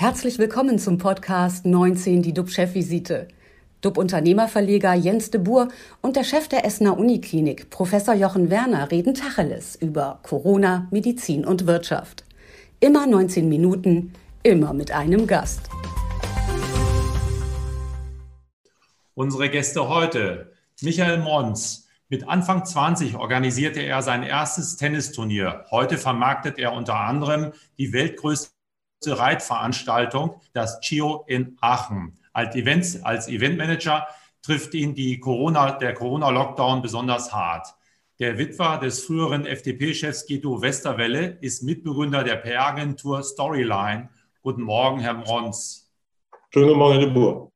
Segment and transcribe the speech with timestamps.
[0.00, 3.26] Herzlich willkommen zum Podcast 19, die DUB-Chefvisite.
[3.80, 5.66] DUB-Unternehmerverleger Jens de Boer
[6.02, 11.66] und der Chef der Essener Uniklinik, Professor Jochen Werner, reden Tacheles über Corona, Medizin und
[11.66, 12.24] Wirtschaft.
[12.78, 14.12] Immer 19 Minuten,
[14.44, 15.68] immer mit einem Gast.
[19.14, 20.52] Unsere Gäste heute.
[20.80, 21.88] Michael Mons.
[22.08, 25.64] Mit Anfang 20 organisierte er sein erstes Tennisturnier.
[25.72, 28.57] Heute vermarktet er unter anderem die weltgrößte
[29.06, 32.18] Reitveranstaltung, das CHIO in Aachen.
[32.32, 34.06] Als, Events, als Eventmanager
[34.42, 37.66] trifft ihn die Corona, der Corona-Lockdown besonders hart.
[38.18, 44.08] Der Witwer des früheren FDP-Chefs Guido Westerwelle ist Mitbegründer der PR-Agentur Storyline.
[44.42, 45.92] Guten Morgen, Herr Mons.
[46.50, 47.52] Schönen guten Morgen, Herr de Boer.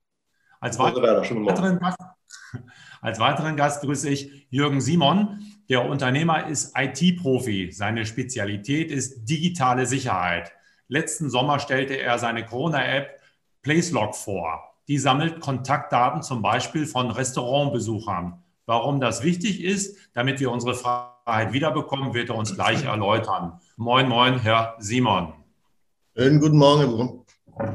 [0.61, 1.99] Als, weiteren Gast,
[3.01, 5.41] als weiteren Gast grüße ich Jürgen Simon.
[5.69, 7.73] Der Unternehmer ist IT-Profi.
[7.73, 10.53] Seine Spezialität ist digitale Sicherheit.
[10.93, 13.19] Letzten Sommer stellte er seine Corona-App
[13.63, 14.75] PlaceLog vor.
[14.89, 18.43] Die sammelt Kontaktdaten zum Beispiel von Restaurantbesuchern.
[18.67, 23.59] Warum das wichtig ist, damit wir unsere Freiheit wiederbekommen, wird er uns gleich erläutern.
[23.79, 25.33] Moin, moin, Herr Simon.
[26.15, 27.23] Schönen guten Morgen,
[27.57, 27.73] Herr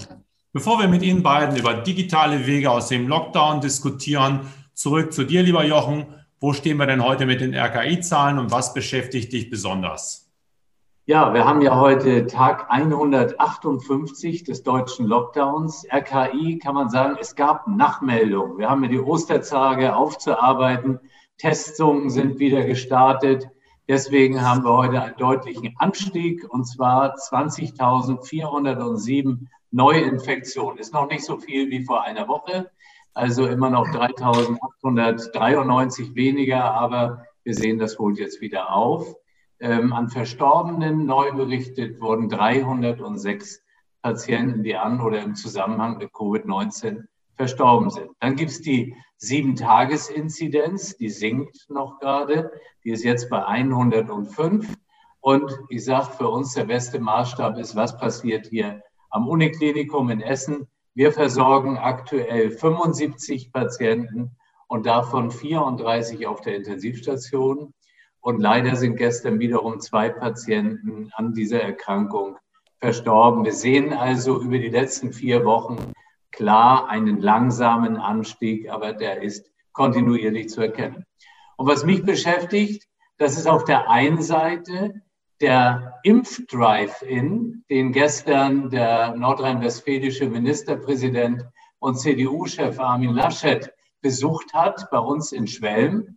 [0.53, 4.41] Bevor wir mit Ihnen beiden über digitale Wege aus dem Lockdown diskutieren,
[4.75, 6.05] zurück zu dir, lieber Jochen.
[6.39, 10.26] Wo stehen wir denn heute mit den RKI-Zahlen und was beschäftigt dich besonders?
[11.09, 15.87] Ja, wir haben ja heute Tag 158 des deutschen Lockdowns.
[15.89, 18.57] RKI kann man sagen, es gab Nachmeldungen.
[18.57, 20.99] Wir haben ja die Ostertage aufzuarbeiten.
[21.37, 23.47] Testungen sind wieder gestartet.
[23.87, 30.77] Deswegen haben wir heute einen deutlichen Anstieg und zwar 20.407 Neuinfektionen.
[30.77, 32.69] Ist noch nicht so viel wie vor einer Woche,
[33.13, 39.15] also immer noch 3.893 weniger, aber wir sehen, das holt jetzt wieder auf.
[39.59, 43.63] Ähm, an Verstorbenen neu berichtet wurden 306
[44.01, 47.05] Patienten, die an oder im Zusammenhang mit Covid-19
[47.35, 48.09] verstorben sind.
[48.19, 52.51] Dann gibt es die Sieben-Tages-Inzidenz, die sinkt noch gerade,
[52.83, 54.75] die ist jetzt bei 105.
[55.21, 60.21] Und ich sage, für uns der beste Maßstab ist, was passiert hier am Uniklinikum in
[60.21, 60.67] Essen.
[60.93, 64.31] Wir versorgen aktuell 75 Patienten
[64.67, 67.73] und davon 34 auf der Intensivstation.
[68.27, 72.37] Und leider sind gestern wiederum zwei Patienten an dieser Erkrankung
[72.81, 73.45] verstorben.
[73.45, 75.93] Wir sehen also über die letzten vier Wochen
[76.31, 81.05] klar einen langsamen Anstieg, aber der ist kontinuierlich zu erkennen.
[81.55, 82.83] Und was mich beschäftigt,
[83.17, 84.95] das ist auf der einen Seite
[85.39, 91.45] der Impfdrive-In, den gestern der nordrhein-westfälische Ministerpräsident
[91.79, 93.71] und CDU-Chef Armin Laschet
[94.01, 96.16] besucht hat bei uns in Schwelm.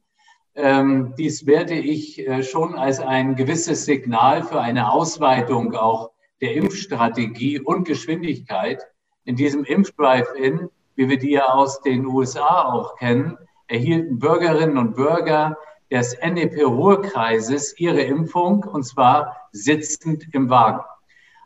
[0.54, 6.54] Ähm, dies werte ich äh, schon als ein gewisses Signal für eine Ausweitung auch der
[6.54, 8.82] Impfstrategie und Geschwindigkeit.
[9.24, 14.96] In diesem Impfdrive-In, wie wir die ja aus den USA auch kennen, erhielten Bürgerinnen und
[14.96, 15.56] Bürger
[15.90, 20.84] des NEP-Ruhrkreises ihre Impfung und zwar sitzend im Wagen.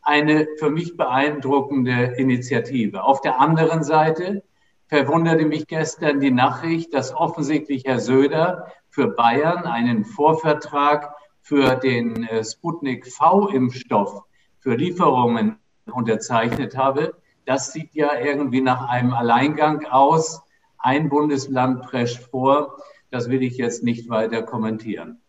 [0.03, 3.05] Eine für mich beeindruckende Initiative.
[3.05, 4.43] Auf der anderen Seite
[4.87, 12.23] verwunderte mich gestern die Nachricht, dass offensichtlich Herr Söder für Bayern einen Vorvertrag für den
[12.29, 14.23] äh, Sputnik V-Impfstoff
[14.61, 15.59] für Lieferungen
[15.91, 17.17] unterzeichnet habe.
[17.45, 20.43] Das sieht ja irgendwie nach einem Alleingang aus.
[20.79, 22.77] Ein Bundesland prescht vor.
[23.11, 25.21] Das will ich jetzt nicht weiter kommentieren.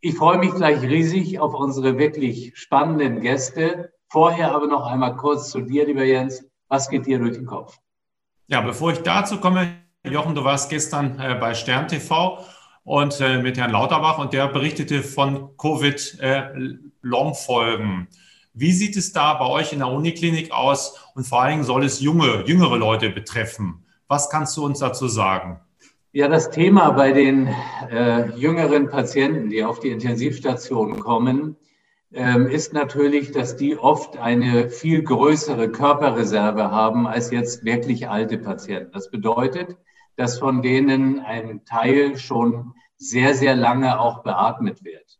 [0.00, 3.94] Ich freue mich gleich riesig auf unsere wirklich spannenden Gäste.
[4.10, 6.44] Vorher aber noch einmal kurz zu dir, lieber Jens.
[6.68, 7.78] Was geht dir durch den Kopf?
[8.48, 12.44] Ja, bevor ich dazu komme, Jochen, du warst gestern äh, bei Stern TV
[12.88, 18.08] und äh, mit Herrn Lauterbach und der berichtete von Covid-Long-Folgen.
[18.10, 18.14] Äh,
[18.54, 21.84] Wie sieht es da bei euch in der Uniklinik aus und vor allen Dingen soll
[21.84, 23.84] es junge, jüngere Leute betreffen?
[24.08, 25.60] Was kannst du uns dazu sagen?
[26.12, 27.54] Ja, das Thema bei den
[27.90, 31.56] äh, jüngeren Patienten, die auf die Intensivstation kommen,
[32.10, 38.38] ähm, ist natürlich, dass die oft eine viel größere Körperreserve haben als jetzt wirklich alte
[38.38, 38.92] Patienten.
[38.92, 39.76] Das bedeutet,
[40.18, 45.18] dass von denen ein Teil schon sehr, sehr lange auch beatmet wird.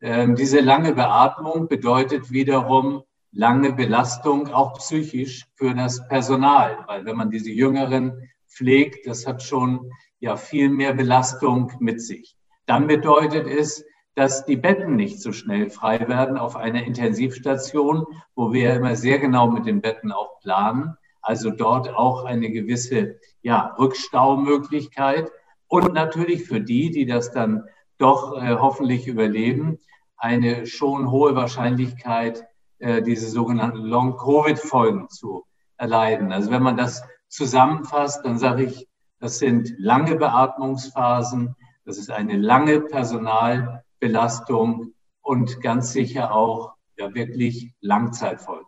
[0.00, 7.16] Ähm, diese lange Beatmung bedeutet wiederum lange Belastung, auch psychisch für das Personal, weil wenn
[7.16, 12.36] man diese Jüngeren pflegt, das hat schon ja viel mehr Belastung mit sich.
[12.66, 13.84] Dann bedeutet es,
[14.16, 19.20] dass die Betten nicht so schnell frei werden auf einer Intensivstation, wo wir immer sehr
[19.20, 20.96] genau mit den Betten auch planen.
[21.22, 25.30] Also dort auch eine gewisse ja, Rückstaumöglichkeit.
[25.68, 27.64] Und natürlich für die, die das dann
[27.98, 29.78] doch äh, hoffentlich überleben,
[30.16, 32.44] eine schon hohe Wahrscheinlichkeit
[32.78, 35.44] äh, diese sogenannten Long-Covid-Folgen zu
[35.76, 36.32] erleiden.
[36.32, 41.54] Also wenn man das zusammenfasst, dann sage ich, das sind lange Beatmungsphasen,
[41.84, 48.66] das ist eine lange Personalbelastung und ganz sicher auch ja, wirklich Langzeitfolgen.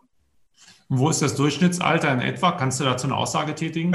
[0.87, 2.53] Wo ist das Durchschnittsalter in etwa?
[2.53, 3.91] Kannst du dazu eine Aussage tätigen?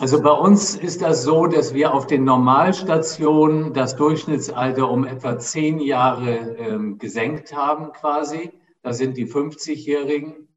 [0.00, 5.38] Also bei uns ist das so, dass wir auf den Normalstationen das Durchschnittsalter um etwa
[5.38, 8.50] zehn Jahre ähm, gesenkt haben quasi.
[8.80, 10.48] Das sind die 50-Jährigen.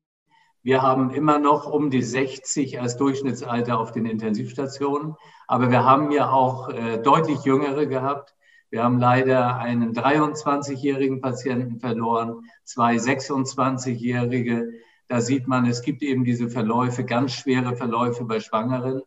[0.62, 5.16] Wir haben immer noch um die 60 als Durchschnittsalter auf den Intensivstationen.
[5.45, 8.36] Aber wir haben ja auch äh, deutlich jüngere gehabt.
[8.69, 14.69] Wir haben leider einen 23-jährigen Patienten verloren, zwei 26-jährige.
[15.10, 19.01] Da sieht man, es gibt eben diese Verläufe, ganz schwere Verläufe bei Schwangeren.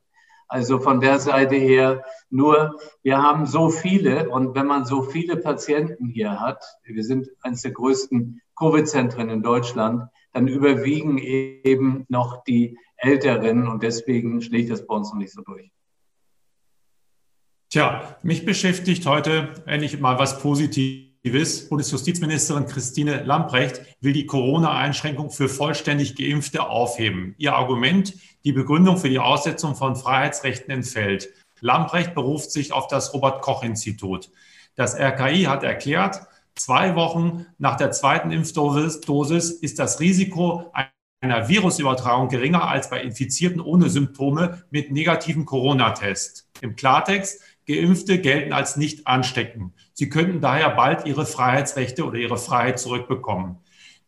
[0.48, 5.36] Also von der Seite her nur, wir haben so viele und wenn man so viele
[5.36, 12.44] Patienten hier hat, wir sind eines der größten Covid-Zentren in Deutschland, dann überwiegen eben noch
[12.44, 15.70] die Älteren und deswegen schlägt das bei uns noch nicht so durch.
[17.70, 21.15] Tja, mich beschäftigt heute endlich mal was Positives.
[21.30, 27.34] Bundesjustizministerin Christine Lamprecht will die Corona-Einschränkung für vollständig Geimpfte aufheben.
[27.38, 28.14] Ihr Argument,
[28.44, 31.28] die Begründung für die Aussetzung von Freiheitsrechten entfällt.
[31.60, 34.30] Lamprecht beruft sich auf das Robert-Koch-Institut.
[34.74, 36.20] Das RKI hat erklärt,
[36.54, 40.72] zwei Wochen nach der zweiten Impfdosis ist das Risiko
[41.20, 46.48] einer Virusübertragung geringer als bei Infizierten ohne Symptome mit negativen Corona-Test.
[46.60, 49.72] Im Klartext, Geimpfte gelten als nicht ansteckend.
[49.98, 53.56] Sie könnten daher bald ihre Freiheitsrechte oder ihre Freiheit zurückbekommen.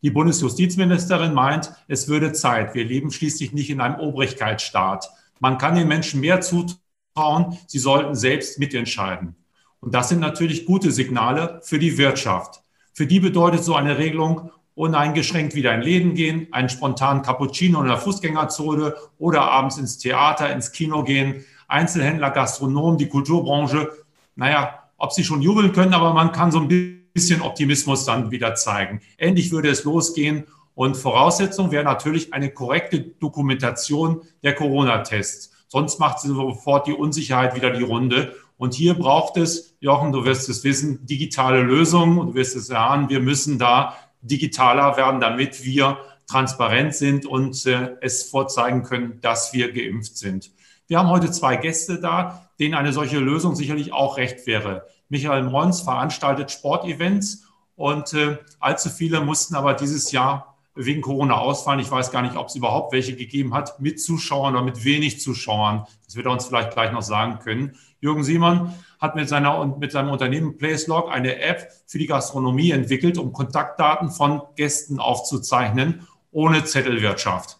[0.03, 2.75] Die Bundesjustizministerin meint, es würde Zeit.
[2.75, 5.09] Wir leben schließlich nicht in einem Obrigkeitsstaat.
[5.39, 7.57] Man kann den Menschen mehr zutrauen.
[7.65, 9.35] Sie sollten selbst mitentscheiden.
[9.79, 12.61] Und das sind natürlich gute Signale für die Wirtschaft.
[12.93, 17.87] Für die bedeutet so eine Regelung uneingeschränkt wieder in Läden gehen, einen spontanen Cappuccino in
[17.87, 23.91] der Fußgängerzone oder abends ins Theater, ins Kino gehen, Einzelhändler, Gastronomen, die Kulturbranche.
[24.35, 26.67] Naja, ob sie schon jubeln können, aber man kann so ein
[27.13, 29.01] bisschen Optimismus dann wieder zeigen.
[29.17, 30.45] Endlich würde es losgehen.
[30.75, 35.51] Und Voraussetzung wäre natürlich eine korrekte Dokumentation der Corona-Tests.
[35.67, 38.35] Sonst macht sofort die Unsicherheit wieder die Runde.
[38.57, 42.27] Und hier braucht es, Jochen, du wirst es wissen, digitale Lösungen.
[42.27, 45.97] Du wirst es erahnen, wir müssen da digitaler werden, damit wir
[46.27, 50.51] transparent sind und äh, es vorzeigen können, dass wir geimpft sind.
[50.89, 54.87] Wir haben heute zwei Gäste da, denen eine solche Lösung sicherlich auch recht wäre.
[55.07, 57.43] Michael Mons veranstaltet Sportevents
[57.75, 61.79] und äh, allzu viele mussten aber dieses Jahr wegen Corona ausfallen.
[61.79, 65.21] Ich weiß gar nicht, ob es überhaupt welche gegeben hat, mit Zuschauern oder mit wenig
[65.21, 65.85] Zuschauern.
[66.05, 67.75] Das wird er uns vielleicht gleich noch sagen können.
[68.01, 73.19] Jürgen Simon hat mit, seiner, mit seinem Unternehmen Placelog eine App für die Gastronomie entwickelt,
[73.19, 77.59] um Kontaktdaten von Gästen aufzuzeichnen, ohne Zettelwirtschaft.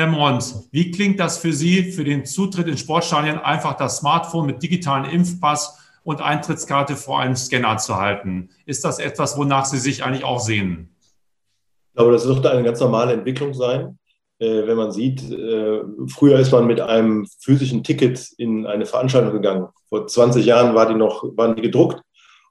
[0.00, 4.46] Herr Mons, wie klingt das für Sie, für den Zutritt in Sportstadien, einfach das Smartphone
[4.46, 8.48] mit digitalen Impfpass und Eintrittskarte vor einem Scanner zu halten?
[8.64, 10.96] Ist das etwas, wonach Sie sich eigentlich auch sehen?
[11.90, 13.98] Ich glaube, das wird eine ganz normale Entwicklung sein.
[14.38, 19.34] Äh, wenn man sieht, äh, früher ist man mit einem physischen Ticket in eine Veranstaltung
[19.34, 19.68] gegangen.
[19.90, 22.00] Vor 20 Jahren war die noch, waren die gedruckt.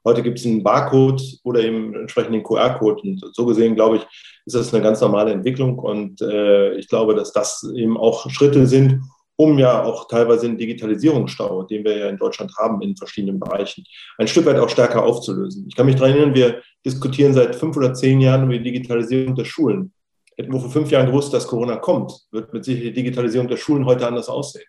[0.04, 3.02] Heute gibt es einen Barcode oder eben entsprechend den QR-Code.
[3.02, 4.06] Und so gesehen, glaube ich,
[4.46, 5.78] ist das eine ganz normale Entwicklung.
[5.78, 9.00] Und äh, ich glaube, dass das eben auch Schritte sind,
[9.36, 13.84] um ja auch teilweise den Digitalisierungsstau, den wir ja in Deutschland haben in verschiedenen Bereichen,
[14.18, 15.66] ein Stück weit auch stärker aufzulösen.
[15.66, 19.34] Ich kann mich daran erinnern, wir diskutieren seit fünf oder zehn Jahren über die Digitalisierung
[19.34, 19.92] der Schulen.
[20.36, 23.56] Hätten wir vor fünf Jahren gewusst, dass Corona kommt, wird mit Sicherheit die Digitalisierung der
[23.56, 24.64] Schulen heute anders aussehen.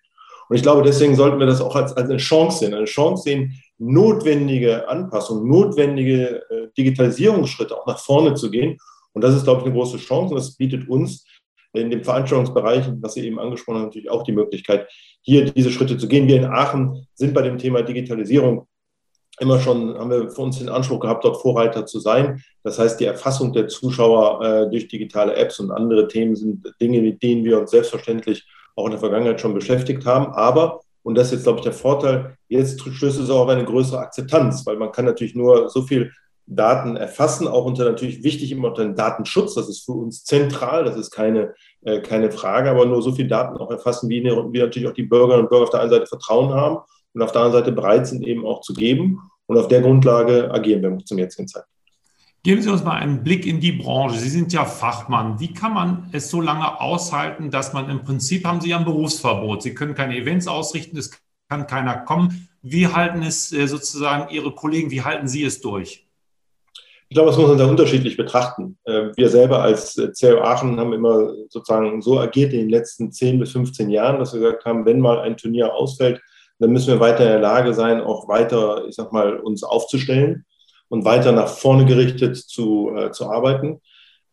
[0.47, 3.23] Und ich glaube, deswegen sollten wir das auch als, als eine Chance sehen, eine Chance
[3.23, 8.77] sehen, notwendige Anpassungen, notwendige äh, Digitalisierungsschritte auch nach vorne zu gehen.
[9.13, 10.33] Und das ist, glaube ich, eine große Chance.
[10.33, 11.25] Und das bietet uns
[11.73, 14.87] in dem Veranstaltungsbereich, was Sie eben angesprochen haben, natürlich auch die Möglichkeit,
[15.21, 16.27] hier diese Schritte zu gehen.
[16.27, 18.67] Wir in Aachen sind bei dem Thema Digitalisierung
[19.39, 22.43] immer schon, haben wir für uns den Anspruch gehabt, dort Vorreiter zu sein.
[22.63, 27.01] Das heißt, die Erfassung der Zuschauer äh, durch digitale Apps und andere Themen sind Dinge,
[27.01, 28.45] mit denen wir uns selbstverständlich
[28.75, 30.33] auch in der Vergangenheit schon beschäftigt haben.
[30.33, 33.65] Aber, und das ist jetzt, glaube ich, der Vorteil, jetzt stößt es auch auf eine
[33.65, 36.11] größere Akzeptanz, weil man kann natürlich nur so viel
[36.45, 39.55] Daten erfassen, auch unter natürlich wichtig immer unter den Datenschutz.
[39.55, 43.27] Das ist für uns zentral, das ist keine, äh, keine Frage, aber nur so viel
[43.27, 46.07] Daten auch erfassen, wie, wie natürlich auch die Bürgerinnen und Bürger auf der einen Seite
[46.07, 46.79] Vertrauen haben
[47.13, 49.19] und auf der anderen Seite bereit sind, eben auch zu geben.
[49.47, 51.70] Und auf der Grundlage agieren wir zum jetzigen Zeitpunkt.
[52.43, 54.17] Geben Sie uns mal einen Blick in die Branche.
[54.17, 55.39] Sie sind ja Fachmann.
[55.39, 58.85] Wie kann man es so lange aushalten, dass man im Prinzip haben Sie ja ein
[58.85, 59.61] Berufsverbot.
[59.61, 61.11] Sie können keine Events ausrichten, es
[61.49, 62.49] kann keiner kommen.
[62.63, 66.07] Wie halten es äh, sozusagen Ihre Kollegen, wie halten Sie es durch?
[67.09, 68.79] Ich glaube, das muss man da unterschiedlich betrachten.
[68.87, 73.37] Ähm, wir selber als CAO Aachen haben immer sozusagen so agiert in den letzten 10
[73.37, 76.19] bis 15 Jahren, dass wir gesagt haben, wenn mal ein Turnier ausfällt,
[76.57, 80.45] dann müssen wir weiter in der Lage sein, auch weiter, ich sag mal, uns aufzustellen
[80.91, 83.79] und weiter nach vorne gerichtet zu, äh, zu arbeiten.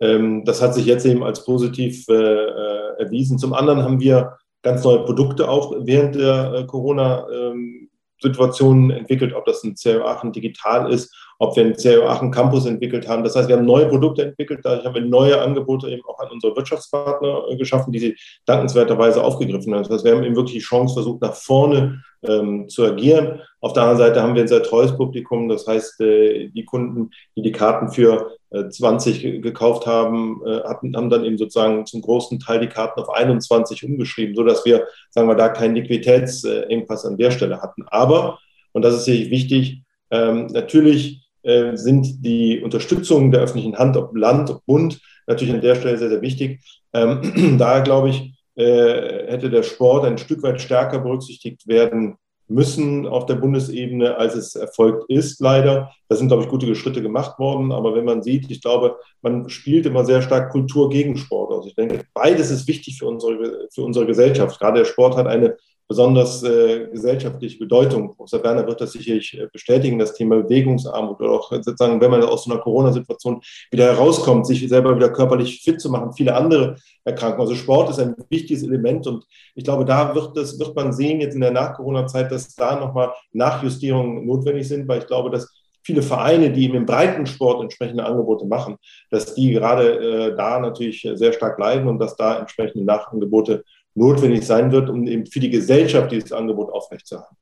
[0.01, 3.39] Ähm, das hat sich jetzt eben als positiv äh, äh erwiesen.
[3.39, 9.47] Zum anderen haben wir ganz neue Produkte auch während der äh, Corona-Situation ähm, entwickelt, ob
[9.47, 13.23] das ein Aachen digital ist ob wir einen CIO Aachen Campus entwickelt haben.
[13.23, 16.31] Das heißt, wir haben neue Produkte entwickelt, da haben wir neue Angebote eben auch an
[16.33, 19.83] unsere Wirtschaftspartner äh, geschaffen, die sie dankenswerterweise aufgegriffen haben.
[19.85, 23.41] Das heißt, wir haben eben wirklich die Chance versucht, nach vorne ähm, zu agieren.
[23.61, 27.11] Auf der anderen Seite haben wir ein sehr treues Publikum, das heißt, äh, die Kunden,
[27.37, 32.03] die die Karten für äh, 20 gekauft haben, äh, hatten, haben dann eben sozusagen zum
[32.03, 37.17] großen Teil die Karten auf 21 umgeschrieben, sodass wir, sagen wir, da keinen Liquiditätsengpass an
[37.17, 37.85] der Stelle hatten.
[37.87, 38.39] Aber,
[38.73, 44.15] und das ist sicherlich wichtig, ähm, natürlich äh, sind die Unterstützung der öffentlichen Hand, ob
[44.15, 46.61] Land, ob Bund, natürlich an der Stelle sehr, sehr wichtig.
[46.93, 52.17] Ähm, da, glaube ich, äh, hätte der Sport ein Stück weit stärker berücksichtigt werden
[52.49, 55.91] müssen auf der Bundesebene, als es erfolgt ist, leider.
[56.09, 57.73] Da sind, glaube ich, gute Schritte gemacht worden.
[57.73, 61.67] Aber wenn man sieht, ich glaube, man spielt immer sehr stark Kultur gegen Sport aus.
[61.67, 64.59] Ich denke, beides ist wichtig für unsere, für unsere Gesellschaft.
[64.59, 65.57] Gerade der Sport hat eine
[65.89, 68.15] besonders äh, gesellschaftliche Bedeutung.
[68.15, 72.23] Professor Werner wird das sicherlich äh, bestätigen, das Thema Bewegungsarmut oder auch sozusagen, wenn man
[72.23, 73.41] aus so einer Corona-Situation
[73.71, 77.49] wieder herauskommt, sich selber wieder körperlich fit zu machen, viele andere Erkrankungen.
[77.49, 81.21] Also Sport ist ein wichtiges Element und ich glaube, da wird, das, wird man sehen
[81.21, 85.51] jetzt in der Nach-Corona-Zeit, dass da nochmal Nachjustierungen notwendig sind, weil ich glaube, dass
[85.83, 88.77] viele Vereine, die im Breitensport entsprechende Angebote machen,
[89.11, 93.65] dass die gerade äh, da natürlich sehr stark leiden und dass da entsprechende Nachangebote
[93.99, 97.37] notwendig sein wird, um eben für die Gesellschaft dieses Angebot aufrechtzuerhalten.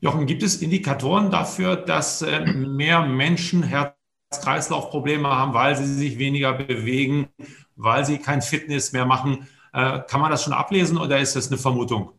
[0.00, 6.52] Jochen, gibt es Indikatoren dafür, dass äh, mehr Menschen Herz-Kreislauf-Probleme haben, weil sie sich weniger
[6.52, 7.28] bewegen,
[7.76, 9.48] weil sie kein Fitness mehr machen?
[9.72, 12.12] Äh, kann man das schon ablesen oder ist das eine Vermutung?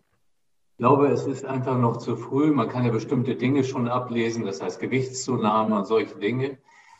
[0.71, 2.51] Ich glaube, es ist einfach noch zu früh.
[2.51, 6.57] Man kann ja bestimmte Dinge schon ablesen, das heißt Gewichtszunahme und solche Dinge.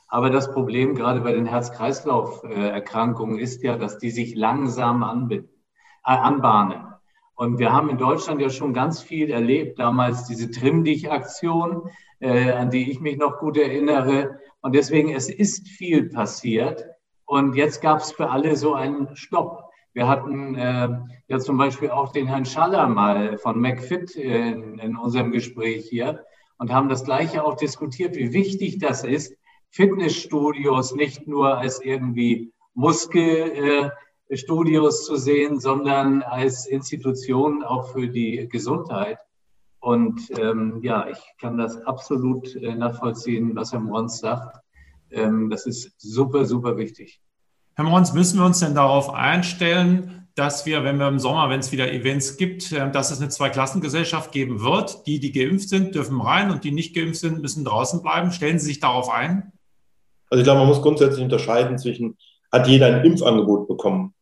[0.08, 5.57] Aber das Problem gerade bei den Herz-Kreislauf-Erkrankungen ist ja, dass die sich langsam anbinden.
[6.08, 6.86] Äh, anbahnen.
[7.36, 11.90] Und wir haben in Deutschland ja schon ganz viel erlebt, damals diese Trimm-Dich-Aktion,
[12.22, 14.40] äh, an die ich mich noch gut erinnere.
[14.62, 16.86] Und deswegen, es ist viel passiert.
[17.26, 19.70] Und jetzt gab es für alle so einen Stopp.
[19.94, 20.98] Wir hatten äh,
[21.28, 26.24] ja zum Beispiel auch den Herrn Schaller mal von McFit in, in unserem Gespräch hier
[26.58, 29.36] und haben das Gleiche auch diskutiert, wie wichtig das ist,
[29.72, 33.90] Fitnessstudios nicht nur als irgendwie Muskel, äh,
[34.34, 39.20] Studios zu sehen, sondern als Institution auch für die Gesundheit.
[39.80, 44.58] Und ähm, ja, ich kann das absolut äh, nachvollziehen, was Herr Mons sagt.
[45.12, 47.22] Ähm, das ist super, super wichtig.
[47.76, 51.60] Herr Mons, müssen wir uns denn darauf einstellen, dass wir, wenn wir im Sommer, wenn
[51.60, 55.06] es wieder Events gibt, äh, dass es eine Zweiklassengesellschaft geben wird?
[55.08, 58.32] Die, die geimpft sind, dürfen rein und die nicht geimpft sind, müssen draußen bleiben.
[58.32, 59.54] Stellen Sie sich darauf ein?
[60.30, 62.18] Also ich glaube, man muss grundsätzlich unterscheiden zwischen,
[62.52, 64.14] hat jeder ein Impfangebot bekommen?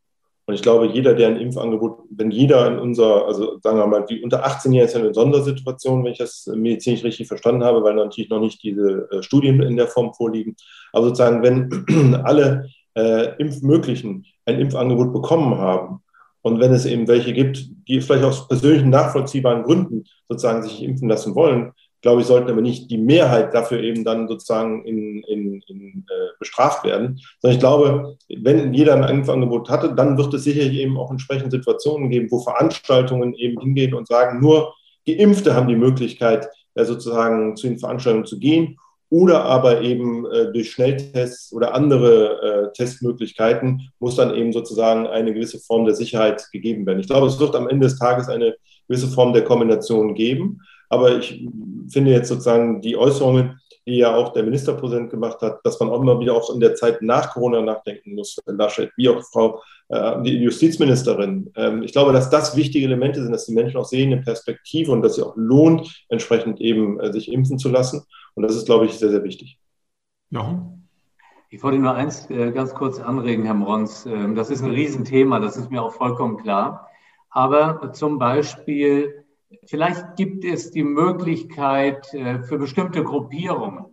[0.48, 4.06] Und ich glaube, jeder, der ein Impfangebot, wenn jeder in unserer, also sagen wir mal,
[4.06, 7.96] die unter 18-Jährigen ist ja eine Sondersituation, wenn ich das medizinisch richtig verstanden habe, weil
[7.96, 10.56] natürlich noch nicht diese äh, Studien in der Form vorliegen.
[10.94, 16.04] Aber sozusagen, wenn alle äh, Impfmöglichen ein Impfangebot bekommen haben
[16.44, 21.10] und wenn es eben welche gibt, die vielleicht aus persönlichen nachvollziehbaren Gründen sozusagen sich impfen
[21.10, 21.72] lassen wollen,
[22.06, 26.38] glaube ich, sollten aber nicht die Mehrheit dafür eben dann sozusagen in, in, in, äh,
[26.38, 27.20] bestraft werden.
[27.40, 31.50] Sondern ich glaube, wenn jeder ein Impfangebot hatte, dann wird es sicherlich eben auch entsprechende
[31.50, 34.76] Situationen geben, wo Veranstaltungen eben hingehen und sagen, nur
[35.08, 38.78] Geimpfte haben die Möglichkeit, äh, sozusagen zu den Veranstaltungen zu gehen
[39.10, 45.34] oder aber eben äh, durch Schnelltests oder andere äh, Testmöglichkeiten muss dann eben sozusagen eine
[45.34, 47.00] gewisse Form der Sicherheit gegeben werden.
[47.00, 48.56] Ich glaube, es wird am Ende des Tages eine
[48.88, 50.62] gewisse Form der Kombination geben.
[50.90, 51.48] Aber ich
[51.90, 56.02] finde jetzt sozusagen die Äußerungen, die ja auch der Ministerpräsident gemacht hat, dass man auch
[56.02, 60.24] immer wieder auch in der Zeit nach Corona nachdenken muss, Laschet, wie auch Frau äh,
[60.24, 61.52] die Justizministerin.
[61.56, 64.92] Ähm, ich glaube, dass das wichtige Elemente sind, dass die Menschen auch sehen eine Perspektive
[64.92, 68.04] und dass sie auch lohnt, entsprechend eben äh, sich impfen zu lassen.
[68.34, 69.60] Und das ist, glaube ich, sehr, sehr wichtig.
[70.32, 70.72] Ja.
[71.52, 74.08] Ich wollte nur eins äh, ganz kurz anregen, Herr Mrons.
[74.08, 76.90] Ähm, das ist ein Riesenthema, das ist mir auch vollkommen klar.
[77.30, 79.25] Aber zum Beispiel
[79.66, 83.86] Vielleicht gibt es die Möglichkeit äh, für bestimmte Gruppierungen,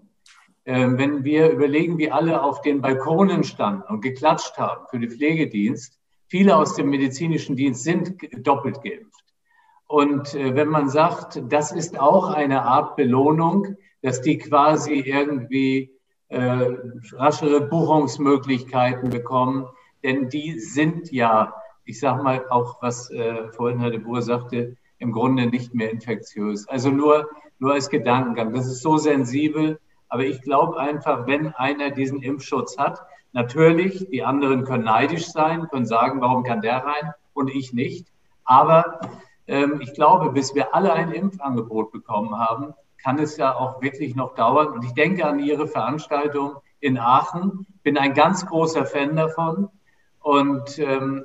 [0.64, 5.10] äh, wenn wir überlegen, wie alle auf den Balkonen standen und geklatscht haben für den
[5.10, 8.16] Pflegedienst, viele aus dem medizinischen Dienst sind
[8.46, 9.24] doppelt geimpft.
[9.86, 15.92] Und äh, wenn man sagt, das ist auch eine Art Belohnung, dass die quasi irgendwie
[16.28, 16.66] äh,
[17.12, 19.66] raschere Buchungsmöglichkeiten bekommen,
[20.02, 21.54] denn die sind ja,
[21.84, 25.90] ich sage mal auch, was äh, vorhin Herr de Boer sagte, im Grunde nicht mehr
[25.90, 26.68] infektiös.
[26.68, 27.28] Also nur,
[27.58, 28.54] nur als Gedankengang.
[28.54, 34.22] Das ist so sensibel, aber ich glaube einfach, wenn einer diesen Impfschutz hat, natürlich, die
[34.22, 38.06] anderen können neidisch sein, können sagen, warum kann der rein und ich nicht.
[38.44, 39.00] Aber
[39.48, 44.14] ähm, ich glaube, bis wir alle ein Impfangebot bekommen haben, kann es ja auch wirklich
[44.14, 44.68] noch dauern.
[44.68, 49.68] Und ich denke an Ihre Veranstaltung in Aachen, bin ein ganz großer Fan davon.
[50.20, 51.24] Und ähm,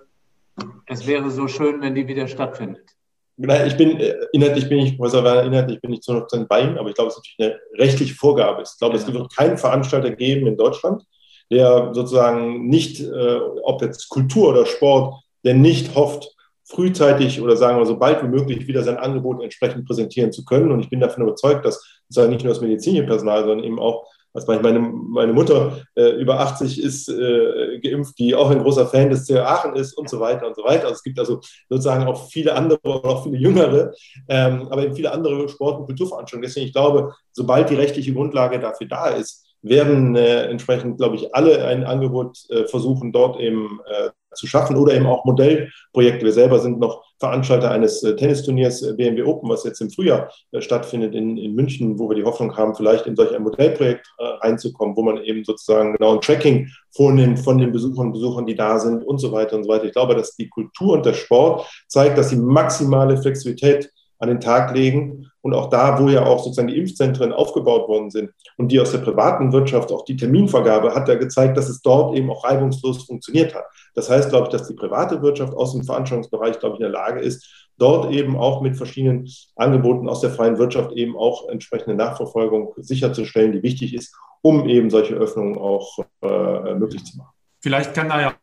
[0.87, 2.96] es wäre so schön, wenn die wieder stattfindet.
[3.37, 6.77] Ich bin äh, inhaltlich bin ich, Professor Werner, inhaltlich bin ich zu 100% bei Ihnen,
[6.77, 8.63] aber ich glaube, es ist natürlich eine rechtliche Vorgabe.
[8.63, 11.03] Ich glaube, es wird keinen Veranstalter geben in Deutschland,
[11.51, 17.77] der sozusagen nicht, äh, ob jetzt Kultur oder Sport, der nicht hofft, frühzeitig oder sagen
[17.77, 20.71] wir so bald wie möglich wieder sein Angebot entsprechend präsentieren zu können.
[20.71, 24.07] Und ich bin davon überzeugt, dass sozusagen nicht nur das medizinische Personal, sondern eben auch,
[24.45, 29.09] was meine, meine Mutter äh, über 80 ist, äh, geimpft, die auch ein großer Fan
[29.09, 30.83] des CR Aachen ist und so weiter und so weiter.
[30.83, 33.93] Also es gibt also sozusagen auch viele andere, auch viele jüngere,
[34.27, 36.47] ähm, aber eben viele andere Sport- und Kulturveranstaltungen.
[36.47, 41.33] Deswegen, ich glaube, sobald die rechtliche Grundlage dafür da ist, werden äh, entsprechend, glaube ich,
[41.33, 46.25] alle ein Angebot äh, versuchen, dort eben äh, zu schaffen oder eben auch Modellprojekte.
[46.25, 50.31] Wir selber sind noch Veranstalter eines äh, Tennisturniers äh, BMW Open, was jetzt im Frühjahr
[50.51, 54.07] äh, stattfindet in, in München, wo wir die Hoffnung haben, vielleicht in solch ein Modellprojekt
[54.19, 58.79] reinzukommen, wo man eben sozusagen genau ein Tracking vornimmt von den Besuchern Besuchern, die da
[58.79, 59.85] sind und so weiter und so weiter.
[59.85, 64.39] Ich glaube, dass die Kultur und der Sport zeigt, dass sie maximale Flexibilität an den
[64.39, 65.31] Tag legen.
[65.41, 68.91] Und auch da, wo ja auch sozusagen die Impfzentren aufgebaut worden sind und die aus
[68.91, 73.05] der privaten Wirtschaft, auch die Terminvergabe, hat ja gezeigt, dass es dort eben auch reibungslos
[73.05, 73.63] funktioniert hat.
[73.95, 77.01] Das heißt, glaube ich, dass die private Wirtschaft aus dem Veranstaltungsbereich, glaube ich, in der
[77.01, 81.95] Lage ist, dort eben auch mit verschiedenen Angeboten aus der freien Wirtschaft eben auch entsprechende
[81.95, 87.31] Nachverfolgung sicherzustellen, die wichtig ist, um eben solche Öffnungen auch äh, möglich zu machen.
[87.61, 88.33] Vielleicht kann da ja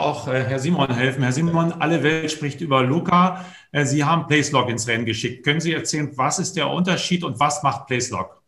[0.00, 1.22] auch äh, Herr Simon helfen.
[1.22, 3.44] Herr Simon, alle Welt spricht über Luca.
[3.72, 5.44] Äh, Sie haben PlaceLog ins Rennen geschickt.
[5.44, 8.42] Können Sie erzählen, was ist der Unterschied und was macht PlaceLog?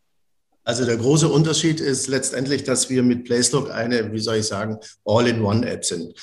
[0.65, 4.79] Also der große Unterschied ist letztendlich, dass wir mit PlaceLog eine, wie soll ich sagen,
[5.05, 6.15] All-in-One-App sind.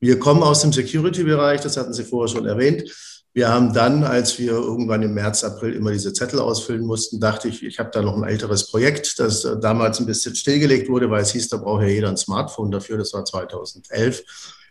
[0.00, 2.90] Wir kommen aus dem Security-Bereich, das hatten Sie vorher schon erwähnt.
[3.32, 7.48] Wir haben dann, als wir irgendwann im März, April immer diese Zettel ausfüllen mussten, dachte
[7.48, 11.22] ich, ich habe da noch ein älteres Projekt, das damals ein bisschen stillgelegt wurde, weil
[11.22, 12.98] es hieß, da braucht ja jeder ein Smartphone dafür.
[12.98, 14.24] Das war 2011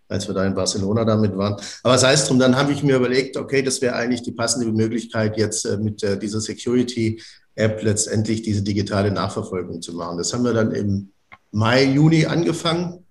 [0.10, 1.56] als wir da in Barcelona damit waren.
[1.84, 4.72] Aber sei es drum, dann habe ich mir überlegt, okay, das wäre eigentlich die passende
[4.72, 10.18] Möglichkeit, jetzt äh, mit äh, dieser Security-App letztendlich diese digitale Nachverfolgung zu machen.
[10.18, 11.12] Das haben wir dann im
[11.52, 13.06] Mai, Juni angefangen,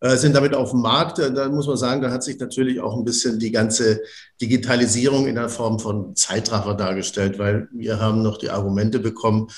[0.00, 1.18] äh, sind damit auf dem Markt.
[1.18, 4.00] Da muss man sagen, da hat sich natürlich auch ein bisschen die ganze
[4.40, 9.48] Digitalisierung in der Form von Zeitraffer dargestellt, weil wir haben noch die Argumente bekommen,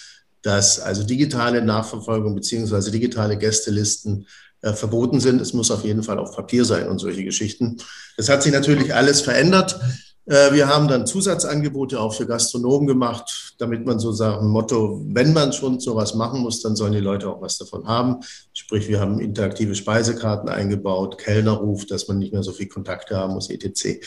[0.42, 4.26] dass also digitale Nachverfolgung beziehungsweise digitale Gästelisten
[4.72, 5.40] verboten sind.
[5.40, 7.76] Es muss auf jeden Fall auf Papier sein und solche Geschichten.
[8.16, 9.78] Das hat sich natürlich alles verändert.
[10.26, 15.32] Äh, wir haben dann Zusatzangebote auch für Gastronomen gemacht, damit man so sagen, Motto, wenn
[15.32, 18.20] man schon sowas machen muss, dann sollen die Leute auch was davon haben.
[18.52, 23.34] Sprich, wir haben interaktive Speisekarten eingebaut, Kellnerruf, dass man nicht mehr so viel Kontakte haben
[23.34, 24.02] muss, etc.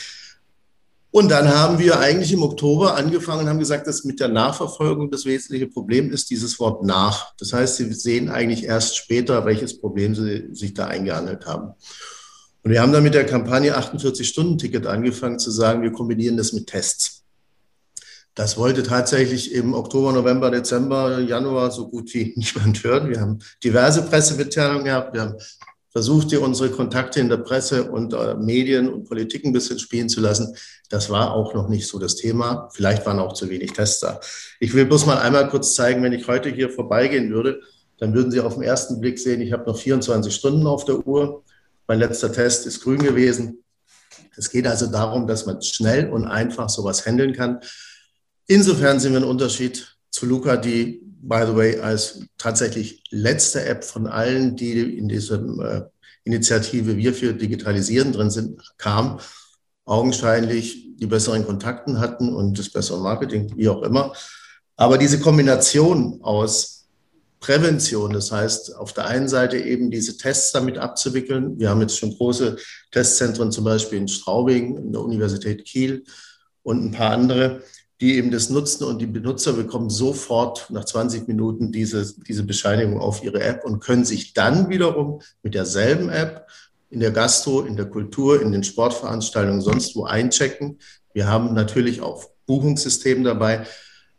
[1.10, 5.10] Und dann haben wir eigentlich im Oktober angefangen und haben gesagt, dass mit der Nachverfolgung
[5.10, 7.34] das wesentliche Problem ist dieses Wort nach.
[7.38, 11.72] Das heißt, Sie sehen eigentlich erst später, welches Problem Sie sich da eingehandelt haben.
[12.62, 16.66] Und wir haben dann mit der Kampagne 48-Stunden-Ticket angefangen zu sagen, wir kombinieren das mit
[16.66, 17.24] Tests.
[18.34, 23.08] Das wollte tatsächlich im Oktober, November, Dezember, Januar so gut wie niemand hören.
[23.08, 25.14] Wir haben diverse Pressemitteilungen gehabt.
[25.14, 25.34] Wir haben
[25.90, 30.08] versucht, hier unsere Kontakte in der Presse und äh, Medien und Politik ein bisschen spielen
[30.08, 30.54] zu lassen.
[30.90, 32.68] Das war auch noch nicht so das Thema.
[32.72, 34.20] Vielleicht waren auch zu wenig Tests da.
[34.60, 37.60] Ich will bloß mal einmal kurz zeigen, wenn ich heute hier vorbeigehen würde,
[37.98, 41.06] dann würden Sie auf den ersten Blick sehen, ich habe noch 24 Stunden auf der
[41.06, 41.42] Uhr.
[41.86, 43.64] Mein letzter Test ist grün gewesen.
[44.36, 47.60] Es geht also darum, dass man schnell und einfach sowas handeln kann.
[48.46, 53.84] Insofern sind wir ein Unterschied zu Luca, die by the way, als tatsächlich letzte App
[53.84, 55.82] von allen, die in dieser äh,
[56.24, 59.20] Initiative Wir für Digitalisieren drin sind, kam,
[59.84, 64.12] augenscheinlich die besseren Kontakten hatten und das bessere Marketing, wie auch immer.
[64.76, 66.86] Aber diese Kombination aus
[67.40, 71.58] Prävention, das heißt, auf der einen Seite eben diese Tests damit abzuwickeln.
[71.58, 72.56] Wir haben jetzt schon große
[72.90, 76.04] Testzentren, zum Beispiel in Straubing, in der Universität Kiel
[76.62, 77.62] und ein paar andere
[78.00, 83.00] die eben das nutzen und die Benutzer bekommen sofort nach 20 Minuten diese, diese Bescheinigung
[83.00, 86.46] auf ihre App und können sich dann wiederum mit derselben App
[86.90, 90.78] in der Gastro, in der Kultur, in den Sportveranstaltungen, sonst wo einchecken.
[91.12, 93.66] Wir haben natürlich auch Buchungssystem dabei.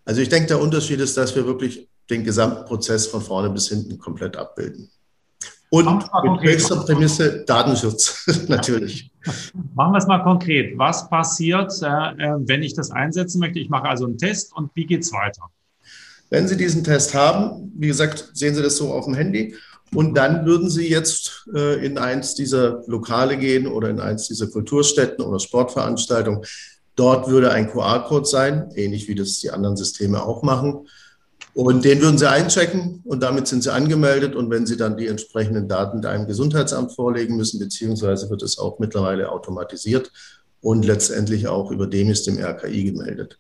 [0.06, 3.70] Also ich denke, der Unterschied ist, dass wir wirklich den gesamten Prozess von vorne bis
[3.70, 4.92] hinten komplett abbilden.
[5.72, 9.12] Und mit höchster Prämisse Datenschutz, natürlich.
[9.76, 10.78] Machen wir es mal konkret.
[10.78, 13.60] Was passiert, äh, äh, wenn ich das einsetzen möchte?
[13.60, 15.44] Ich mache also einen Test und wie geht es weiter?
[16.32, 19.56] Wenn Sie diesen Test haben, wie gesagt, sehen Sie das so auf dem Handy.
[19.94, 24.48] Und dann würden Sie jetzt äh, in eins dieser Lokale gehen oder in eins dieser
[24.48, 26.44] Kulturstätten oder Sportveranstaltungen.
[26.96, 30.88] Dort würde ein QR-Code sein, ähnlich wie das die anderen Systeme auch machen.
[31.54, 34.36] Und den würden Sie einchecken und damit sind Sie angemeldet.
[34.36, 38.80] Und wenn Sie dann die entsprechenden Daten einem Gesundheitsamt vorlegen müssen, beziehungsweise wird es auch
[38.80, 40.12] mittlerweile automatisiert
[40.62, 43.40] und letztendlich auch über DEMIS dem RKI gemeldet.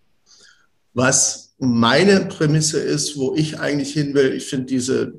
[0.93, 5.13] Was meine Prämisse ist, wo ich eigentlich hin will, ich finde diese,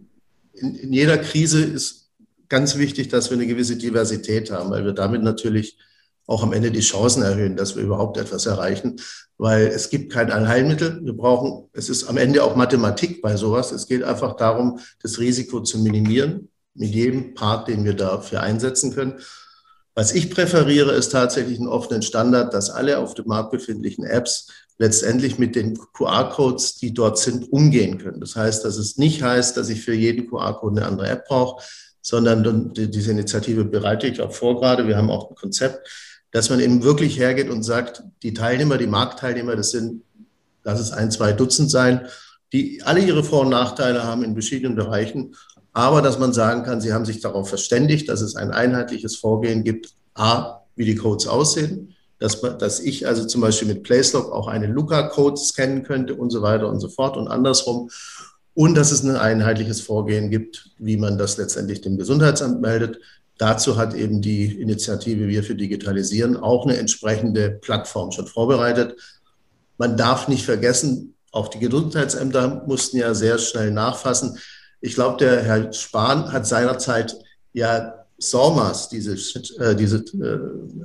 [0.54, 2.08] in, in jeder Krise ist
[2.48, 5.76] ganz wichtig, dass wir eine gewisse Diversität haben, weil wir damit natürlich
[6.26, 9.00] auch am Ende die Chancen erhöhen, dass wir überhaupt etwas erreichen,
[9.38, 11.00] weil es gibt kein Allheilmittel.
[11.02, 13.72] Wir brauchen, es ist am Ende auch Mathematik bei sowas.
[13.72, 18.94] Es geht einfach darum, das Risiko zu minimieren mit jedem Part, den wir dafür einsetzen
[18.94, 19.14] können.
[19.94, 24.48] Was ich präferiere, ist tatsächlich einen offenen Standard, dass alle auf dem Markt befindlichen Apps
[24.78, 28.20] letztendlich mit den QR-Codes, die dort sind, umgehen können.
[28.20, 31.62] Das heißt, dass es nicht heißt, dass ich für jeden QR-Code eine andere App brauche,
[32.02, 34.86] sondern diese Initiative bereite ich auch vor gerade.
[34.86, 35.88] Wir haben auch ein Konzept,
[36.30, 40.02] dass man eben wirklich hergeht und sagt, die Teilnehmer, die Marktteilnehmer, das sind,
[40.62, 42.06] lass es ein, zwei Dutzend sein,
[42.52, 45.34] die alle ihre Vor- und Nachteile haben in verschiedenen Bereichen,
[45.72, 49.62] aber dass man sagen kann, sie haben sich darauf verständigt, dass es ein einheitliches Vorgehen
[49.62, 54.48] gibt, a, wie die Codes aussehen, dass, dass ich also zum Beispiel mit Placelock auch
[54.48, 57.90] einen Luca-Code scannen könnte und so weiter und so fort und andersrum.
[58.60, 62.98] Und dass es ein einheitliches Vorgehen gibt, wie man das letztendlich dem Gesundheitsamt meldet.
[63.38, 69.00] Dazu hat eben die Initiative Wir für Digitalisieren auch eine entsprechende Plattform schon vorbereitet.
[69.78, 74.38] Man darf nicht vergessen, auch die Gesundheitsämter mussten ja sehr schnell nachfassen.
[74.82, 77.16] Ich glaube, der Herr Spahn hat seinerzeit
[77.54, 79.14] ja SORMAS, diese,
[79.58, 80.38] äh, diese äh,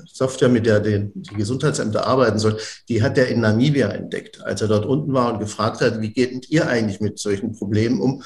[0.05, 2.55] Software, mit der den, die Gesundheitsämter arbeiten sollen,
[2.87, 6.11] die hat er in Namibia entdeckt, als er dort unten war und gefragt hat, wie
[6.11, 8.23] geht ihr eigentlich mit solchen Problemen um?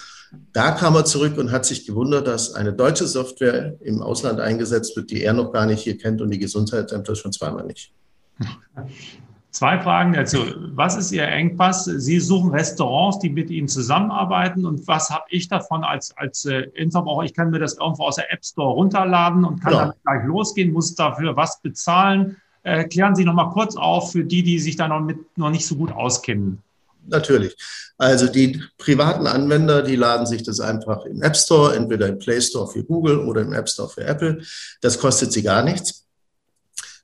[0.53, 4.95] Da kam er zurück und hat sich gewundert, dass eine deutsche Software im Ausland eingesetzt
[4.95, 7.91] wird, die er noch gar nicht hier kennt und die Gesundheitsämter schon zweimal nicht.
[9.51, 10.39] Zwei Fragen dazu.
[10.75, 11.85] Was ist Ihr Engpass?
[11.85, 14.65] Sie suchen Restaurants, die mit Ihnen zusammenarbeiten.
[14.65, 17.25] Und was habe ich davon als, als äh, Infobraucher?
[17.25, 19.79] Ich kann mir das irgendwo aus der App Store runterladen und kann ja.
[19.79, 22.37] damit gleich losgehen, muss dafür was bezahlen.
[22.61, 25.49] Äh, klären Sie noch mal kurz auf für die, die sich da noch, mit, noch
[25.49, 26.61] nicht so gut auskennen.
[27.07, 27.55] Natürlich.
[27.97, 32.39] Also die privaten Anwender, die laden sich das einfach im App Store, entweder im Play
[32.39, 34.43] Store für Google oder im App Store für Apple.
[34.81, 36.05] Das kostet sie gar nichts.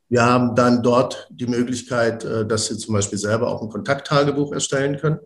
[0.07, 4.51] Wir haben dann dort die Möglichkeit, äh, dass Sie zum Beispiel selber auch ein Kontakttagebuch
[4.53, 5.19] erstellen können.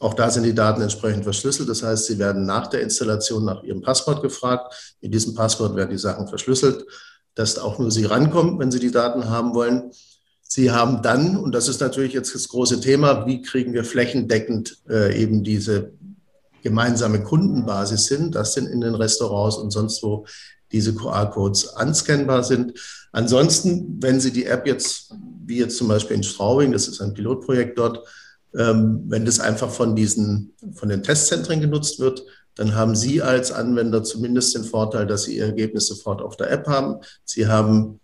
[0.00, 1.68] Auch da sind die Daten entsprechend verschlüsselt.
[1.68, 4.96] Das heißt, Sie werden nach der Installation nach Ihrem Passwort gefragt.
[5.00, 6.84] Mit diesem Passwort werden die Sachen verschlüsselt,
[7.34, 9.92] dass auch nur Sie rankommen, wenn Sie die Daten haben wollen.
[10.42, 14.78] Sie haben dann, und das ist natürlich jetzt das große Thema, wie kriegen wir flächendeckend
[14.88, 15.92] äh, eben diese
[16.62, 20.26] gemeinsame Kundenbasis hin, das sind in den Restaurants und sonst wo
[20.72, 22.78] diese QR-Codes anscannbar sind.
[23.12, 25.12] Ansonsten, wenn Sie die App jetzt,
[25.44, 28.00] wie jetzt zum Beispiel in Straubing, das ist ein Pilotprojekt dort,
[28.56, 32.22] ähm, wenn das einfach von diesen, von den Testzentren genutzt wird,
[32.54, 36.50] dann haben Sie als Anwender zumindest den Vorteil, dass Sie Ihr Ergebnis sofort auf der
[36.50, 36.96] App haben.
[37.24, 38.00] Sie haben,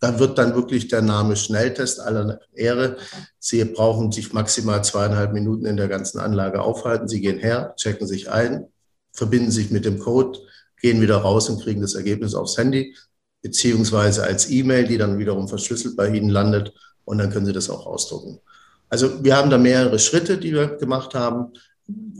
[0.00, 2.96] da wird dann wirklich der Name Schnelltest aller Ehre.
[3.38, 7.06] Sie brauchen sich maximal zweieinhalb Minuten in der ganzen Anlage aufhalten.
[7.06, 8.66] Sie gehen her, checken sich ein,
[9.12, 10.38] verbinden sich mit dem Code,
[10.80, 12.96] gehen wieder raus und kriegen das Ergebnis aufs Handy,
[13.42, 16.72] beziehungsweise als E-Mail, die dann wiederum verschlüsselt bei Ihnen landet
[17.04, 18.40] und dann können Sie das auch ausdrucken.
[18.88, 21.52] Also wir haben da mehrere Schritte, die wir gemacht haben.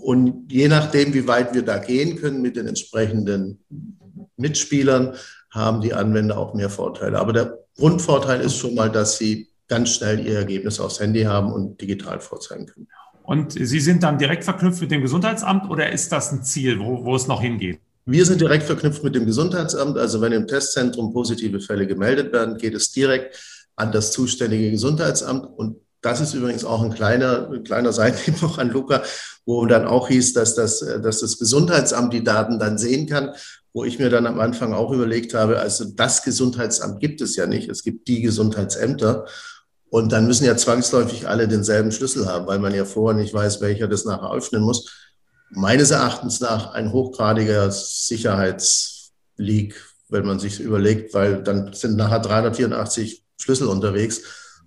[0.02, 3.64] Und je nachdem, wie weit wir da gehen können mit den entsprechenden
[4.36, 5.14] Mitspielern,
[5.50, 7.18] haben die Anwender auch mehr Vorteile.
[7.18, 11.52] Aber der Grundvorteil ist schon mal, dass sie ganz schnell ihr Ergebnis aufs Handy haben
[11.52, 12.88] und digital vorzeigen können.
[13.22, 17.04] Und Sie sind dann direkt verknüpft mit dem Gesundheitsamt oder ist das ein Ziel, wo,
[17.04, 17.80] wo es noch hingeht?
[18.04, 19.96] Wir sind direkt verknüpft mit dem Gesundheitsamt.
[19.96, 23.38] Also wenn im Testzentrum positive Fälle gemeldet werden, geht es direkt
[23.76, 25.46] an das zuständige Gesundheitsamt.
[25.56, 29.02] Und das ist übrigens auch ein kleiner, ein kleiner Seitenhieb noch an Luca,
[29.46, 33.30] wo dann auch hieß, dass das, dass das Gesundheitsamt die Daten dann sehen kann,
[33.72, 37.46] wo ich mir dann am Anfang auch überlegt habe, also das Gesundheitsamt gibt es ja
[37.46, 37.68] nicht.
[37.68, 39.26] Es gibt die Gesundheitsämter.
[39.90, 43.60] Und dann müssen ja zwangsläufig alle denselben Schlüssel haben, weil man ja vorher nicht weiß,
[43.60, 44.88] welcher das nachher öffnen muss
[45.50, 49.74] meines Erachtens nach ein hochgradiger Sicherheitsleak,
[50.08, 54.22] wenn man sich überlegt, weil dann sind nachher 384 Schlüssel unterwegs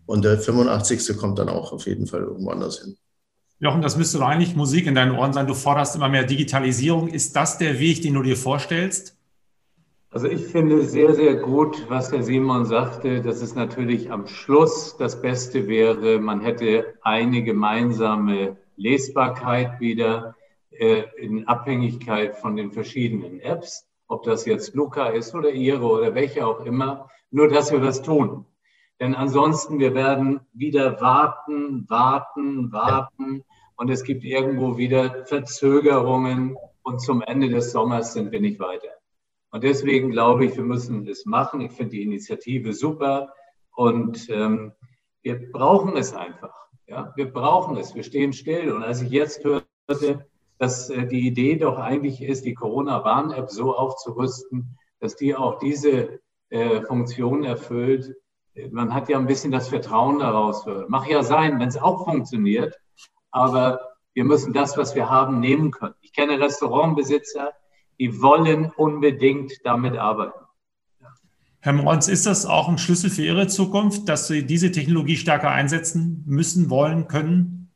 [0.05, 1.17] und der 85.
[1.17, 2.97] kommt dann auch auf jeden Fall irgendwo anders hin.
[3.63, 5.47] Jochen, das müsste doch eigentlich Musik in deinen Ohren sein.
[5.47, 7.07] Du forderst immer mehr Digitalisierung.
[7.07, 9.17] Ist das der Weg, den du dir vorstellst?
[10.09, 14.97] Also ich finde sehr, sehr gut, was Herr Simon sagte, dass es natürlich am Schluss
[14.97, 20.35] das Beste wäre, man hätte eine gemeinsame Lesbarkeit wieder
[20.71, 26.13] äh, in Abhängigkeit von den verschiedenen Apps, ob das jetzt Luca ist oder Ihre oder
[26.13, 28.45] welche auch immer, nur dass wir das tun.
[28.99, 33.45] Denn ansonsten, wir werden wieder warten, warten, warten
[33.75, 38.89] und es gibt irgendwo wieder Verzögerungen und zum Ende des Sommers sind wir nicht weiter.
[39.51, 41.61] Und deswegen glaube ich, wir müssen es machen.
[41.61, 43.33] Ich finde die Initiative super
[43.75, 44.73] und ähm,
[45.21, 46.53] wir brauchen es einfach.
[46.87, 47.95] Ja, wir brauchen es.
[47.95, 48.71] Wir stehen still.
[48.71, 50.25] Und als ich jetzt hörte,
[50.57, 56.19] dass äh, die Idee doch eigentlich ist, die Corona-Warn-App so aufzurüsten, dass die auch diese
[56.49, 58.15] äh, Funktion erfüllt,
[58.71, 60.65] man hat ja ein bisschen das Vertrauen daraus.
[60.87, 62.79] Mach ja sein, wenn es auch funktioniert.
[63.33, 63.81] Aber
[64.13, 65.95] wir müssen das, was wir haben, nehmen können.
[66.01, 67.51] Ich kenne Restaurantbesitzer,
[67.99, 70.39] die wollen unbedingt damit arbeiten.
[71.59, 75.49] Herr Mons, ist das auch ein Schlüssel für Ihre Zukunft, dass Sie diese Technologie stärker
[75.49, 77.71] einsetzen müssen, wollen, können?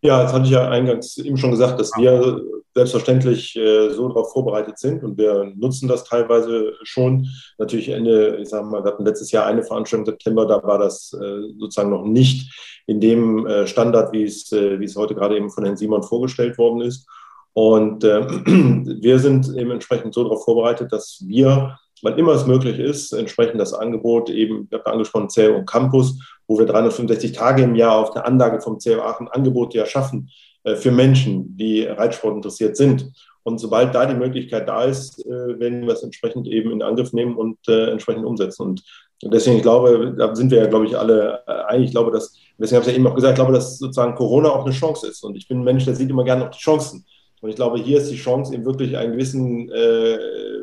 [0.00, 2.40] Ja, das hatte ich ja eingangs eben schon gesagt, dass wir
[2.74, 7.26] selbstverständlich äh, so darauf vorbereitet sind und wir nutzen das teilweise schon.
[7.58, 10.78] Natürlich Ende, ich sage mal, wir hatten letztes Jahr eine Veranstaltung im September, da war
[10.78, 12.50] das äh, sozusagen noch nicht
[12.88, 16.58] in dem äh, Standard, wie es, wie es heute gerade eben von Herrn Simon vorgestellt
[16.58, 17.06] worden ist.
[17.52, 23.12] Und wir sind eben entsprechend so darauf vorbereitet, dass wir wann immer es möglich ist,
[23.12, 27.96] entsprechend das Angebot eben, ich habe angesprochen, CEO Campus, wo wir 365 Tage im Jahr
[27.96, 30.30] auf der Anlage vom CEO Aachen Angebote ja schaffen,
[30.64, 33.10] äh, für Menschen, die Reitsport interessiert sind.
[33.42, 37.12] Und sobald da die Möglichkeit da ist, äh, werden wir es entsprechend eben in Angriff
[37.12, 38.62] nehmen und äh, entsprechend umsetzen.
[38.62, 38.82] Und
[39.22, 41.86] deswegen, ich glaube, da sind wir ja, glaube ich, alle einig.
[41.86, 44.50] Ich glaube, dass, deswegen habe ich ja eben auch gesagt, ich glaube, dass sozusagen Corona
[44.50, 45.22] auch eine Chance ist.
[45.24, 47.04] Und ich bin ein Mensch, der sieht immer gerne auch die Chancen.
[47.40, 50.18] Und ich glaube, hier ist die Chance, eben wirklich einen gewissen, äh,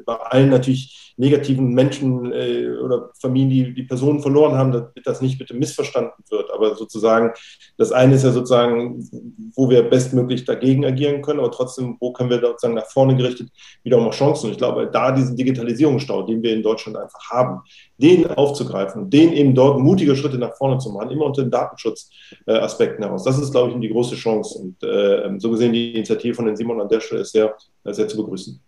[0.06, 5.22] bei allen natürlich negativen Menschen äh, oder Familien, die die Personen verloren haben, damit das
[5.22, 6.52] nicht bitte missverstanden wird.
[6.52, 7.32] Aber sozusagen,
[7.78, 9.08] das eine ist ja sozusagen,
[9.56, 13.50] wo wir bestmöglich dagegen agieren können, aber trotzdem, wo können wir sozusagen nach vorne gerichtet
[13.84, 14.48] wiederum auch Chancen.
[14.48, 17.62] Und ich glaube, da diesen Digitalisierungsstau, den wir in Deutschland einfach haben,
[17.98, 23.04] den aufzugreifen, den eben dort mutige Schritte nach vorne zu machen, immer unter den Datenschutzaspekten
[23.04, 23.24] heraus.
[23.24, 24.60] Das ist, glaube ich, die große Chance.
[24.60, 27.56] Und äh, so gesehen, die Initiative von den Simon an der Stelle ist sehr,
[27.86, 28.60] sehr zu begrüßen.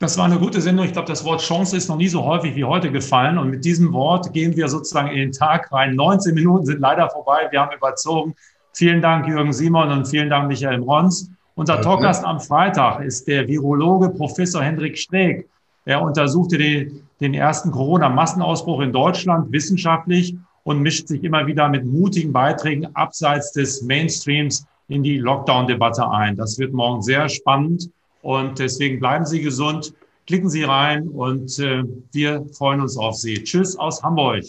[0.00, 0.86] Das war eine gute Sendung.
[0.86, 3.36] Ich glaube, das Wort Chance ist noch nie so häufig wie heute gefallen.
[3.36, 5.96] Und mit diesem Wort gehen wir sozusagen in den Tag rein.
[5.96, 7.48] 19 Minuten sind leider vorbei.
[7.50, 8.36] Wir haben überzogen.
[8.74, 11.32] Vielen Dank, Jürgen Simon, und vielen Dank, Michael Rons.
[11.56, 15.48] Unser Talkgast am Freitag ist der Virologe Professor Hendrik Steg.
[15.88, 21.86] Er untersuchte den, den ersten Corona-Massenausbruch in Deutschland wissenschaftlich und mischt sich immer wieder mit
[21.86, 26.36] mutigen Beiträgen abseits des Mainstreams in die Lockdown-Debatte ein.
[26.36, 27.88] Das wird morgen sehr spannend.
[28.20, 29.94] Und deswegen bleiben Sie gesund,
[30.26, 33.42] klicken Sie rein und äh, wir freuen uns auf Sie.
[33.42, 34.44] Tschüss aus Hamburg.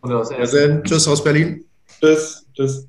[0.00, 0.82] Und aus Essen.
[0.84, 1.66] Tschüss aus Berlin.
[2.00, 2.46] Tschüss.
[2.54, 2.88] Tschüss.